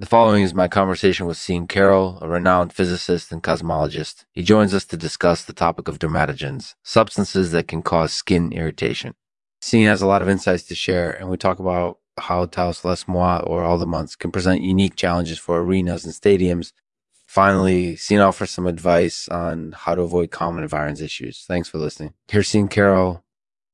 The 0.00 0.06
following 0.06 0.44
is 0.44 0.54
my 0.54 0.68
conversation 0.68 1.26
with 1.26 1.38
Sean 1.38 1.66
Carroll, 1.66 2.20
a 2.22 2.28
renowned 2.28 2.72
physicist 2.72 3.32
and 3.32 3.42
cosmologist. 3.42 4.26
He 4.30 4.44
joins 4.44 4.72
us 4.72 4.84
to 4.84 4.96
discuss 4.96 5.44
the 5.44 5.52
topic 5.52 5.88
of 5.88 5.98
dermatogens, 5.98 6.76
substances 6.84 7.50
that 7.50 7.66
can 7.66 7.82
cause 7.82 8.12
skin 8.12 8.52
irritation. 8.52 9.16
Sean 9.60 9.86
has 9.86 10.00
a 10.00 10.06
lot 10.06 10.22
of 10.22 10.28
insights 10.28 10.62
to 10.68 10.76
share, 10.76 11.10
and 11.10 11.28
we 11.28 11.36
talk 11.36 11.58
about 11.58 11.98
how 12.16 12.46
Tous 12.46 12.84
Les 12.84 13.08
Mois 13.08 13.40
or 13.40 13.64
All 13.64 13.76
the 13.76 13.86
Months 13.88 14.14
can 14.14 14.30
present 14.30 14.62
unique 14.62 14.94
challenges 14.94 15.40
for 15.40 15.60
arenas 15.60 16.04
and 16.04 16.14
stadiums. 16.14 16.70
Finally, 17.26 17.96
Sean 17.96 18.20
offers 18.20 18.50
some 18.50 18.68
advice 18.68 19.28
on 19.30 19.72
how 19.72 19.96
to 19.96 20.02
avoid 20.02 20.30
common 20.30 20.62
environs 20.62 21.00
issues. 21.00 21.44
Thanks 21.48 21.68
for 21.68 21.78
listening. 21.78 22.14
Here's 22.28 22.46
Sean 22.46 22.68
Carroll. 22.68 23.24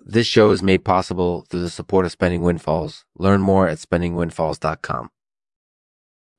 This 0.01 0.27
show 0.27 0.53
is 0.53 0.63
made 0.63 0.87
possible 0.87 1.45
through 1.51 1.61
the 1.61 1.69
support 1.69 2.07
of 2.07 2.13
Spending 2.13 2.41
Windfalls. 2.41 3.05
Learn 3.19 3.43
more 3.43 3.69
at 3.69 3.77
spendingwindfalls.com. 3.77 5.11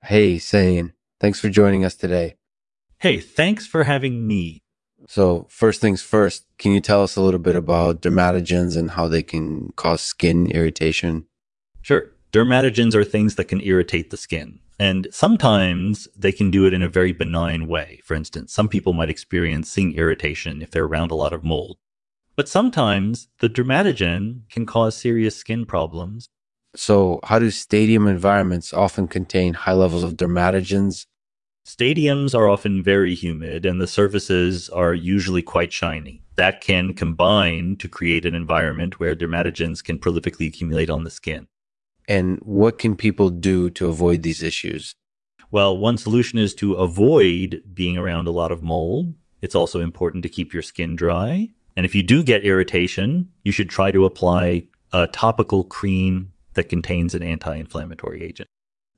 Hey, 0.07 0.37
Sean, 0.37 0.93
thanks 1.19 1.39
for 1.39 1.49
joining 1.49 1.83
us 1.83 1.95
today. 1.95 2.35
Hey, 2.99 3.20
thanks 3.20 3.66
for 3.66 3.85
having 3.85 4.27
me. 4.27 4.61
So, 5.07 5.47
first 5.49 5.81
things 5.81 6.03
first, 6.03 6.45
can 6.59 6.73
you 6.73 6.80
tell 6.80 7.02
us 7.02 7.16
a 7.16 7.21
little 7.21 7.39
bit 7.39 7.55
about 7.55 8.03
dermatogens 8.03 8.77
and 8.77 8.91
how 8.91 9.07
they 9.07 9.23
can 9.23 9.73
cause 9.75 10.02
skin 10.02 10.45
irritation? 10.52 11.25
Sure. 11.81 12.11
Dermatogens 12.31 12.94
are 12.94 13.03
things 13.03 13.33
that 13.33 13.45
can 13.45 13.61
irritate 13.61 14.11
the 14.11 14.17
skin. 14.17 14.59
And 14.77 15.07
sometimes 15.09 16.08
they 16.16 16.31
can 16.31 16.52
do 16.52 16.67
it 16.67 16.73
in 16.73 16.83
a 16.83 16.89
very 16.89 17.11
benign 17.11 17.67
way. 17.67 17.99
For 18.03 18.13
instance, 18.13 18.53
some 18.53 18.69
people 18.69 18.94
might 18.94 19.09
experience 19.09 19.72
skin 19.72 19.94
irritation 19.94 20.61
if 20.61 20.69
they're 20.69 20.85
around 20.85 21.09
a 21.09 21.16
lot 21.16 21.33
of 21.33 21.44
mold. 21.44 21.77
But 22.35 22.47
sometimes 22.47 23.30
the 23.39 23.49
dermatogen 23.49 24.41
can 24.52 24.67
cause 24.67 24.95
serious 24.95 25.35
skin 25.35 25.66
problems 25.66 26.30
so, 26.75 27.20
how 27.23 27.39
do 27.39 27.49
stadium 27.52 28.07
environments 28.07 28.73
often 28.73 29.07
contain 29.07 29.53
high 29.53 29.73
levels 29.73 30.03
of 30.03 30.16
dermatogens? 30.16 31.05
Stadiums 31.66 32.35
are 32.35 32.47
often 32.47 32.83
very 32.83 33.16
humid 33.16 33.66
and 33.66 33.81
the 33.81 33.88
surfaces 33.88 34.69
are 34.69 34.94
usually 34.94 35.41
quite 35.41 35.73
shiny. 35.73 36.22
That 36.35 36.61
can 36.61 36.94
combine 36.94 37.77
to 37.77 37.88
create 37.88 38.25
an 38.25 38.35
environment 38.35 39.00
where 39.00 39.16
dermatogens 39.16 39.83
can 39.83 39.97
prolifically 39.97 40.47
accumulate 40.47 40.89
on 40.89 41.03
the 41.03 41.09
skin. 41.09 41.47
And 42.08 42.38
what 42.44 42.78
can 42.78 42.95
people 42.95 43.31
do 43.31 43.72
to 43.72 43.88
avoid 43.88 44.22
these 44.22 44.44
issues? 44.44 44.94
Well, 45.50 45.75
one 45.75 45.97
solution 45.97 46.38
is 46.38 46.53
to 46.55 46.73
avoid 46.73 47.63
being 47.73 47.97
around 47.97 48.28
a 48.28 48.31
lot 48.31 48.52
of 48.52 48.61
mold. 48.61 49.16
It's 49.41 49.55
also 49.55 49.80
important 49.80 50.22
to 50.23 50.30
keep 50.30 50.53
your 50.53 50.61
skin 50.61 50.95
dry. 50.95 51.50
And 51.75 51.85
if 51.85 51.95
you 51.95 52.03
do 52.03 52.23
get 52.23 52.44
irritation, 52.44 53.30
you 53.44 53.52
should 53.52 53.69
try 53.69 53.91
to 53.91 54.05
apply 54.05 54.67
a 54.94 55.07
topical 55.07 55.63
cream 55.63 56.31
that 56.56 56.70
contains 56.70 57.14
an 57.14 57.23
anti 57.23 57.56
inflammatory 57.56 58.23
agent. 58.23 58.50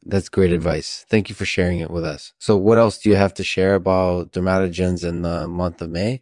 That's 0.06 0.30
great 0.30 0.54
advice. 0.54 1.06
Thank 1.10 1.30
you 1.30 1.36
for 1.36 1.46
sharing 1.46 1.80
it 1.80 1.92
with 1.92 2.06
us. 2.06 2.34
So, 2.40 2.56
what 2.56 2.78
else 2.78 2.98
do 2.98 3.10
you 3.10 3.16
have 3.16 3.34
to 3.36 3.44
share 3.44 3.76
about 3.76 4.32
dermatogens 4.32 5.04
in 5.08 5.22
the 5.22 5.48
month 5.48 5.82
of 5.82 5.90
May? 5.90 6.22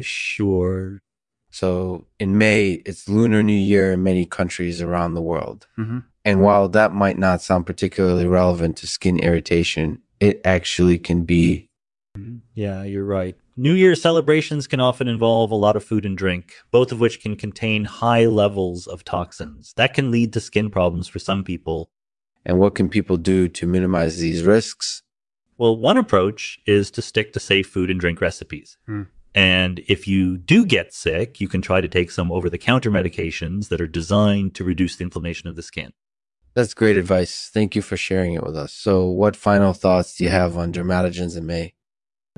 Sure. 0.00 1.00
So, 1.50 2.06
in 2.18 2.36
May, 2.36 2.82
it's 2.86 3.08
Lunar 3.08 3.42
New 3.42 3.52
Year 3.52 3.92
in 3.92 4.02
many 4.02 4.26
countries 4.26 4.82
around 4.82 5.14
the 5.14 5.22
world. 5.22 5.66
Mm-hmm. 5.78 6.00
And 6.24 6.40
while 6.40 6.68
that 6.68 6.92
might 6.92 7.18
not 7.18 7.42
sound 7.42 7.66
particularly 7.66 8.26
relevant 8.26 8.76
to 8.78 8.86
skin 8.86 9.18
irritation, 9.18 10.02
it 10.20 10.40
actually 10.44 10.98
can 10.98 11.24
be. 11.24 11.68
Yeah, 12.54 12.84
you're 12.84 13.04
right. 13.04 13.36
New 13.56 13.74
Year 13.74 13.94
celebrations 13.94 14.66
can 14.66 14.80
often 14.80 15.08
involve 15.08 15.50
a 15.50 15.56
lot 15.56 15.76
of 15.76 15.84
food 15.84 16.06
and 16.06 16.16
drink, 16.16 16.54
both 16.70 16.90
of 16.90 17.00
which 17.00 17.20
can 17.20 17.36
contain 17.36 17.84
high 17.84 18.24
levels 18.24 18.86
of 18.86 19.04
toxins. 19.04 19.74
That 19.76 19.92
can 19.92 20.10
lead 20.10 20.32
to 20.32 20.40
skin 20.40 20.70
problems 20.70 21.06
for 21.06 21.18
some 21.18 21.44
people. 21.44 21.90
And 22.46 22.58
what 22.58 22.74
can 22.74 22.88
people 22.88 23.18
do 23.18 23.48
to 23.48 23.66
minimize 23.66 24.16
these 24.18 24.42
risks? 24.42 25.02
Well, 25.58 25.76
one 25.76 25.98
approach 25.98 26.60
is 26.64 26.90
to 26.92 27.02
stick 27.02 27.34
to 27.34 27.40
safe 27.40 27.68
food 27.68 27.90
and 27.90 28.00
drink 28.00 28.22
recipes. 28.22 28.78
Hmm. 28.86 29.02
And 29.34 29.82
if 29.86 30.08
you 30.08 30.38
do 30.38 30.64
get 30.64 30.94
sick, 30.94 31.38
you 31.38 31.46
can 31.46 31.60
try 31.60 31.82
to 31.82 31.88
take 31.88 32.10
some 32.10 32.32
over 32.32 32.48
the 32.48 32.56
counter 32.56 32.90
medications 32.90 33.68
that 33.68 33.82
are 33.82 33.86
designed 33.86 34.54
to 34.54 34.64
reduce 34.64 34.96
the 34.96 35.04
inflammation 35.04 35.50
of 35.50 35.56
the 35.56 35.62
skin. 35.62 35.92
That's 36.54 36.72
great 36.72 36.96
advice. 36.96 37.50
Thank 37.52 37.76
you 37.76 37.82
for 37.82 37.98
sharing 37.98 38.32
it 38.32 38.44
with 38.44 38.56
us. 38.56 38.72
So, 38.72 39.04
what 39.06 39.36
final 39.36 39.74
thoughts 39.74 40.16
do 40.16 40.24
you 40.24 40.30
have 40.30 40.56
on 40.56 40.72
dermatogens 40.72 41.36
in 41.36 41.44
May? 41.44 41.74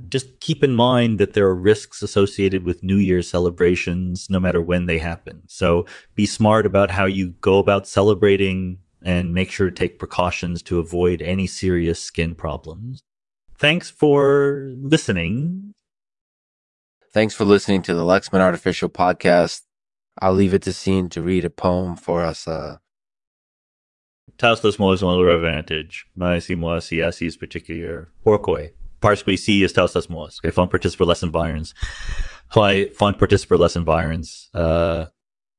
Just 0.08 0.40
keep 0.40 0.64
in 0.64 0.74
mind 0.74 1.18
that 1.18 1.34
there 1.34 1.46
are 1.46 1.54
risks 1.54 2.02
associated 2.02 2.64
with 2.64 2.82
New 2.82 2.96
Year's 2.96 3.30
celebrations, 3.30 4.28
no 4.28 4.40
matter 4.40 4.60
when 4.60 4.86
they 4.86 4.98
happen. 4.98 5.42
So 5.46 5.86
be 6.14 6.26
smart 6.26 6.66
about 6.66 6.90
how 6.90 7.04
you 7.04 7.30
go 7.40 7.58
about 7.58 7.86
celebrating 7.86 8.78
and 9.02 9.34
make 9.34 9.50
sure 9.50 9.68
to 9.70 9.74
take 9.74 9.98
precautions 9.98 10.62
to 10.62 10.78
avoid 10.78 11.22
any 11.22 11.46
serious 11.46 12.00
skin 12.00 12.34
problems. 12.34 13.02
Thanks 13.58 13.90
for 13.90 14.72
listening. 14.76 15.74
Thanks 17.12 17.34
for 17.34 17.44
listening 17.44 17.82
to 17.82 17.94
the 17.94 18.02
Lexman 18.02 18.40
Artificial 18.40 18.88
Podcast. 18.88 19.62
I'll 20.20 20.34
leave 20.34 20.54
it 20.54 20.62
to 20.62 20.72
Sean 20.72 21.08
to 21.10 21.22
read 21.22 21.44
a 21.44 21.50
poem 21.50 21.96
for 21.96 22.24
us. 22.24 22.48
Uh, 22.48 22.78
Taos 24.38 24.78
moi 24.78 24.96
son 24.96 25.28
advantage, 25.28 26.06
mais 26.16 26.44
si 26.44 26.56
moi 26.56 26.80
si 26.80 27.00
assis 27.00 27.36
particulier. 27.36 28.08
Pourquoi? 28.24 28.70
Parsqui 29.04 29.38
C 29.38 29.62
is 29.62 29.76
les 29.76 30.08
Mois. 30.08 30.40
Okay, 30.40 30.50
font 30.50 30.70
participar 30.70 31.04
less 31.04 31.22
environs. 31.22 31.74
Why 32.54 32.88
font 32.88 33.18
participar 33.18 33.58
less 33.58 33.76
environs. 33.76 34.48
Uh, 34.54 35.06